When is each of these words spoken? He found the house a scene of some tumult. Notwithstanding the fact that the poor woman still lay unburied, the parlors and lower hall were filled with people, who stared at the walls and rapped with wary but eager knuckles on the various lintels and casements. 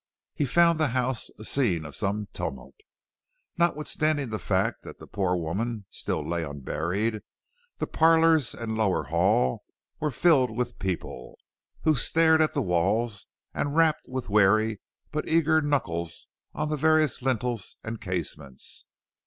He 0.33 0.45
found 0.45 0.79
the 0.79 0.87
house 0.97 1.29
a 1.37 1.43
scene 1.43 1.85
of 1.85 1.95
some 1.95 2.27
tumult. 2.33 2.73
Notwithstanding 3.59 4.29
the 4.29 4.39
fact 4.39 4.81
that 4.81 4.97
the 4.97 5.05
poor 5.05 5.37
woman 5.37 5.85
still 5.91 6.27
lay 6.27 6.43
unburied, 6.43 7.21
the 7.77 7.85
parlors 7.85 8.55
and 8.55 8.75
lower 8.75 9.03
hall 9.03 9.63
were 9.99 10.09
filled 10.09 10.49
with 10.57 10.79
people, 10.79 11.37
who 11.83 11.93
stared 11.93 12.41
at 12.41 12.53
the 12.55 12.63
walls 12.63 13.27
and 13.53 13.75
rapped 13.77 14.07
with 14.09 14.27
wary 14.27 14.81
but 15.11 15.29
eager 15.29 15.61
knuckles 15.61 16.27
on 16.55 16.69
the 16.69 16.77
various 16.77 17.21
lintels 17.21 17.77
and 17.83 18.01
casements. 18.01 18.87